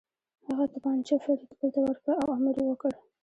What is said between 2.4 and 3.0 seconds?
یې وکړ